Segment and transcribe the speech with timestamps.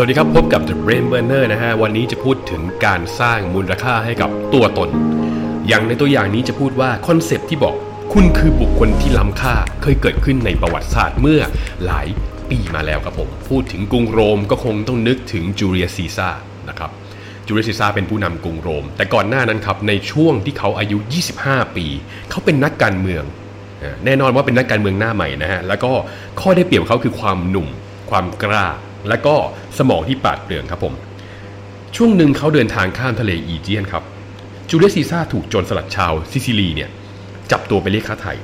[0.00, 4.90] สวัสดีครับ พบกับ The Brain Burner นะฮะ วันนี้จะพูดถึงการสร้างมูลค่าให้กับตัวตน
[5.68, 7.74] อย่างในตัวอย่างนี้จะพูดว่าคอนเซปต์ที่บอก
[8.12, 11.40] คุณคือบุคคลที่ล้ำค่าเคยเกิดขึ้นในประวัติศาสตร์เมื่อ
[11.84, 12.06] หลาย
[12.50, 16.28] ปีมาแล้วครับผม พูดถึงกรุงโรมก็คงต้องนึกถึงจูเลียสซีซาร์
[16.68, 16.90] นะครับ
[17.46, 20.98] จูเลียสซีซาร์เป็นผู้นำกรุงโรม แต่ก่อนหน้านั้นครับในช่วงที่เขาอายุ
[21.38, 21.86] 25 ปี
[22.30, 23.24] เขาเป็นนักการเมือง
[24.04, 25.90] แน่นอนว่าเป็นนักการเมืองหน้าใหม่นะฮะแล้วก็
[26.40, 27.68] ข้อได้เปรียบเขาคือความหนุ่ม
[28.10, 28.66] ความกล้า
[29.08, 29.34] และก็
[29.78, 30.94] สมองที่ปราดเปรื่องครับผม
[31.96, 34.02] ช่วงหนึ่งเขาเดินทางข้ามทะเลอีเจียนครับ
[34.68, 36.90] จูเลียสซีซ่าถูกโจรสลัดชาวซิซิลีเนี่ย
[37.50, 38.34] จับตัวไปเรียกค่าไถ่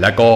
[0.00, 0.30] แล้วก็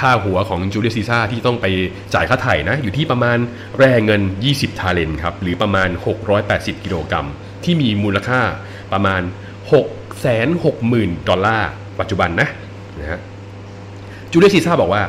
[0.00, 1.66] ค่าหัวของจูเลียสซีซ่าที่ต้องไป
[2.14, 3.38] จ่ายค่าไถ่นะ อยู่ที่ประมาณ
[3.78, 5.88] แร่เงิน 20 talent ครับ หรือประมาณ
[6.36, 7.26] 680 กิโลกรัม
[7.64, 8.40] ที่มีมูลค่า
[8.92, 9.22] ประมาณ
[10.44, 12.48] 660,000 ดอลลาร์ปัจจุบันนะ
[13.00, 13.20] นะฮะ
[14.30, 15.02] จูเลียสซีซ่าบอกว่า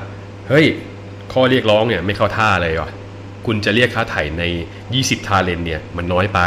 [0.50, 0.66] เฮ้ย
[1.34, 2.92] ข้อเรียกร้องเนี่ยไม่เข้าท่าเลยวะ
[3.46, 4.44] คุณจะเรียกค่าไถ่ใน
[4.86, 6.40] 20 talent เนี่ยมันน้อยไป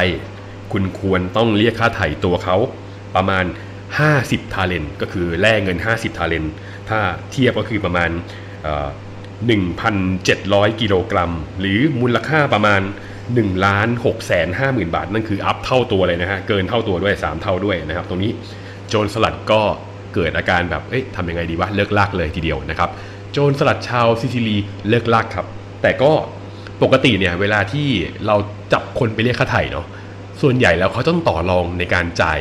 [0.72, 2.56] คุณควรต้องเรียกค่าไถ่ตัวเขา
[3.16, 3.44] ประมาณ
[3.98, 6.44] 50 talent ก็คือแร่เงิน 50 talent
[6.88, 6.98] ถ้า
[7.30, 8.10] เทียบก็คือประมาณ
[8.62, 8.88] เอ่อ
[10.05, 12.80] 1,700 กิโลกรัม หรือมูลค่าประมาณ
[13.22, 18.33] 1ล้าน6แสน5หมื่นบาท นั่นคือ up เท่าตัวเลยนะฮะ เกินเท่าตัวด้วย 3 เท่าด้วยนะครับ ตรงนี้
[18.88, 19.60] โจรสลัดก็
[20.14, 22.90] เกิดอาการแบบ เอ๊ะทำยังไงดีวะ เลิกลากเลยทีเดียวนะครับ
[23.33, 24.56] โจรสลัดชาวซิซิลี
[24.88, 25.46] เลิกลากครับ
[25.83, 26.12] แต่ก็
[26.82, 27.86] ปกติเนี่ยเวลาที่
[28.26, 28.36] เรา
[28.72, 29.86] จับคนไปเรียกค่าไถ่เนาะ
[30.42, 32.40] ส่วนใหญ่แล้วเขาต้องต่อรองในการจ่าย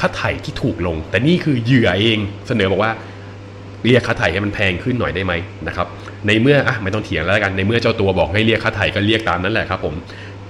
[0.00, 2.92] ค่าไถ่ที่ถูกลง แต่นี่คือเหยื่อเองเสนอบอกว่า
[3.86, 5.32] เรียกค่าไถ่ให้มันแพงขึ้นหน่อยได้ไหม
[5.68, 5.86] นะครับ
[6.26, 9.94] ในเมื่ออะไม่ต้องเถียงแล้วกันในเมื่อเจ้าตัวบอกให้เรียกค่าไถ่ก็เรียกตามนั้นแหละครับผม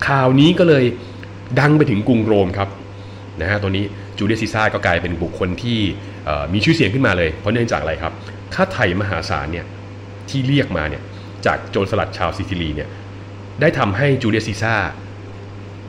[0.07, 0.85] ข่าวนี้ก็เลย
[1.61, 2.69] ดังไปถึงกรุงโรมครับ
[3.41, 3.85] นะฮะตัวนี้
[4.19, 5.79] จูเลียสซีซ่าก็กลายเป็นบุคคลที่
[6.53, 8.13] มีชื่อเสียงขึ้นมาเลย เพราะเนื่องจากอะไรครับ
[8.55, 9.67] ค่าไถ่มหาศาลเนี่ย
[10.29, 11.03] ที่เรียกมาเนี่ย
[11.47, 12.89] จากโจรสลัดชาวซิซิลีเนี่ย
[13.61, 14.75] ได้ทำให้จูเลียสซีซ่า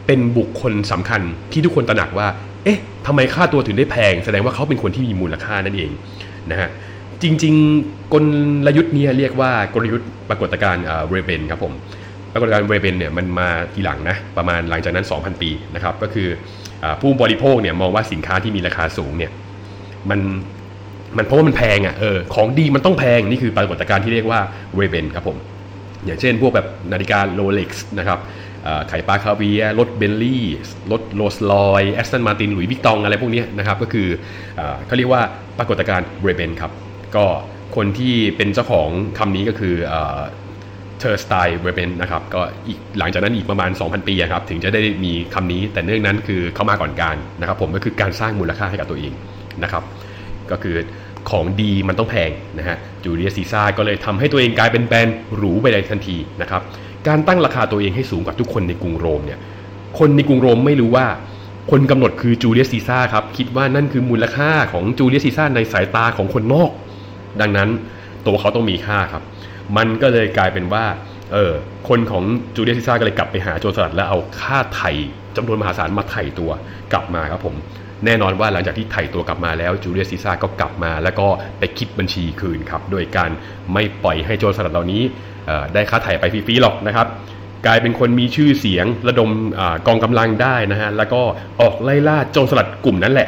[0.08, 1.22] เป็นบุคคลสำคัญ
[1.52, 2.28] ที่ทุกคนตระหนักว่า
[2.64, 5.92] เอ๊ะทำไมค่าตัวถึงได้แพง แสดงว่าเขาเป็นคนที่มีมูลค่านั่นเอง
[6.52, 6.70] นะฮะ
[7.24, 7.56] จริง
[7.86, 8.16] ๆ ก
[8.68, 11.74] ลยุทธ์เนี้เรียกว่ากลยุทธ์ปรากฏการณ์เวเบลนครับผม
[12.34, 16.28] ปรากฏการณ์เวเบลนเนี่ยมันมาทีหลังนะประมาณหลังจากนั้น 2,000 ปีนะครับก็คือ
[16.84, 19.32] อผู้บริโภคเนี่ยมองว่าสินค้าที่มีราคาสูงเนี่ย
[20.10, 20.20] มัน
[21.18, 24.40] มันเพราะว่ามันแพงอะเออของดีมันต้องแพง นี่คือปรากฏการณ์ที่เรียกว่า
[24.76, 25.38] เวเบลนครับผม
[26.06, 28.20] อย่างเช่นพวกแบบนาฬิกาโรเล็กซ์นะครับ
[28.90, 30.46] ไข่ปลาคาเวียร์รถเบนท์ลีย์
[30.92, 34.08] รถโรลส์รอยซ์แอสตันมาร์ตินหลุยส์วิตตองอะไรพวกนี้นะครับก็คือ
[34.60, 35.22] อเขาเรียกว่า
[35.58, 36.72] ปรากฏการณ์เวเบลนครับ
[37.16, 37.26] ก็
[37.76, 39.76] คนที่เป็นเจ้าของคำนี้ก็คือ
[41.00, 49.14] ธอร์สไตน์เวเบลนนะครับก็อีกหลังจากนั้นอีกประมาณ 2,000 ปีครับถึงจะได้มีคำนี้แต่เนื่องนั้นคือเขามาก่อนการนะครับผมก็คือการสร้างมูลค่าให้กับตัวเอง
[49.64, 49.84] นะครับ
[50.52, 50.76] ก็คือ
[51.30, 56.62] ของดีมันต้องแพงนะฮะจูเลียสซีซาร์ก็เลยทำให้ตัวเองกลายเป็นแบรนด์หรูไปเลยทันทีนะครับ
[57.08, 59.40] การตั้งราคาตัวเองให้สูงกว่าทุกคนในกรุงโรมเนี่ย
[60.00, 61.06] คนในกรุงโรมไม่รู้ว่า
[61.72, 66.72] คนกำหนดคือจูเลียสซีซาร์ครับคิดว่านั่นคือมูลค่าของจูเลียสซีซาร์ในสายตาของคนนอก
[67.42, 67.70] ดังนั้น
[68.26, 69.24] ตัวเขาต้องมีค่าครับ
[69.78, 70.86] มันก็เลยกลายเป็นว่า
[71.34, 71.54] เออ
[71.90, 72.24] คนของ
[72.56, 74.92] จูเลียซีซ่าก็เลยกลับไปหาโจรสลัดแล้วเอาค่าไถ่
[75.36, 76.52] จำนวนมหาศาลมาไถ่ตัว
[76.94, 77.56] กลับมาครับผม
[78.06, 81.28] แน่นอนว่าหลังจากที่ไถ่ตัวกลับมาแล้วจูเลียซีซ่าก็กลับมา แล้วก็
[81.60, 83.30] ไปคิดบัญชีคืนครับโดยการ
[83.74, 85.02] ไม่ปล่อยให้โจรสลัดเหล่านี้
[85.74, 87.08] ได้ค่าไถ่ไปฟรีๆหรอกนะครับ
[87.66, 89.30] กลายเป็นคนมีชื่อเสียงระดม
[89.60, 91.22] อกองกำลังได้นะฮะแล้วก็
[91.62, 93.28] ออกไล่ล่าโจรสลัดกลุ่มนั้นแหละ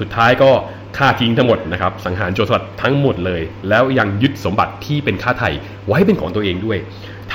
[0.00, 0.50] สุดท้ายก็
[0.98, 5.50] ฆ่าทิ้งทั้งหมดนะครับสังหารโจรสลัดทั้งหมดเลย แล้วยังยึดสมบัติที่เป็นค่าไถ่
[5.86, 6.78] ไว้เป็นของตัวเองด้วย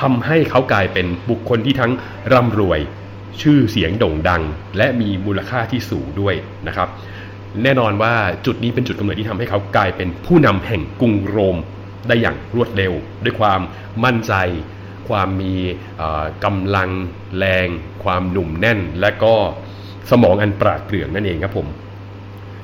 [0.00, 1.92] ทำให้เขากลายเป็นบุคคลที่ทั้ง
[2.32, 2.80] ร่ำรวย
[3.42, 4.42] ชื่อเสียงโด่งดัง
[4.76, 6.34] และมีมูลค่าที่สูงด้วย
[6.66, 6.88] นะครับ
[7.62, 8.14] แน่นอนว่า
[8.46, 11.56] จุดนี้เป็นจุดกำเนิดที่ทำให้เขากลายเป็นผู้นำแห่งกรุงโรม
[12.08, 12.92] ได้อย่างรวดเร็ว
[13.24, 13.60] ด้วยความ
[14.04, 14.34] มั่นใจ
[15.08, 15.54] ความมี
[16.44, 16.90] กำลัง
[17.38, 17.68] แรง
[18.04, 19.34] ความหนุ่มแน่น และก็
[20.10, 21.66] สมองอันปราดเปรื่องนั่นเองครับผม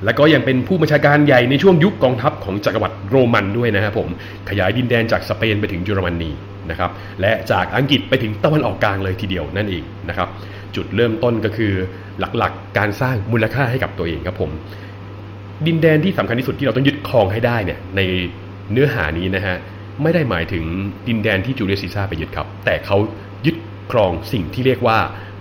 [0.05, 4.09] แล้วก็ยังเป็นผู้บัญชาการใหญ่ในช่วงยุคกองทัพของจักรวรรดิโรมันด้วยนะครับผม
[4.49, 6.31] ขยายดินแดนจากสเปนไปถึงเยอรมนี
[6.71, 6.91] นะครับ
[7.21, 10.29] และจากอังกฤษไปถึงตะวันออกกลางเลยทีเดียวนั่นเองนะครับ
[10.77, 11.73] จุดเริ่มต้นก็คือ
[12.39, 14.51] หลักๆการสร้างมูลค่าให้กับตัวเองครับผม
[15.67, 18.01] ดินแดนที่สำคัญที่สุดที่เราต้องยึดครองให้ได้เนี่ยใน
[18.73, 19.57] เนื้อหานี้นะฮะ
[20.03, 20.65] ไม่ได้หมายถึง
[21.09, 22.97] ดินแดนที่จูเลียสซีซ่าไปยึดครับ แต่เขา
[23.47, 23.57] ยึด
[23.93, 24.99] ครองสิ่งที่เรียกว่า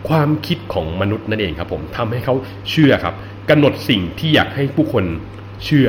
[0.10, 2.36] ความคิดของมนุษย์นั่นเองครับผมทำให้เขา
[2.70, 3.14] เชื่อครับ
[3.50, 5.04] กำหนดสิ่งที่อยากให้ผู้คน
[5.66, 5.88] เชื่อ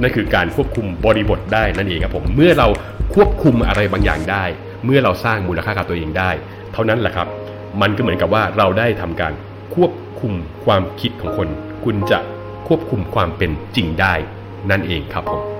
[0.00, 2.68] นั่นคือการควบคุมบริบทได้นั่นเองครับผม เมื่อเรา
[3.14, 4.44] ควบคุมอะไรบางอย่างได้
[4.84, 6.30] เมื่อเราสร้างมูลค่ากับตัวเองได้
[6.72, 7.28] เท่านั้นแหละครับ
[7.80, 9.32] มันก็เหมือนกับว่าเราได้ทำการ
[9.74, 10.32] ควบคุม
[10.64, 11.48] ความคิดของคน
[11.84, 12.18] คุณจะ
[12.68, 14.14] ควบคุมความเป็นจริงได้
[14.70, 15.59] นั่นเองครับผม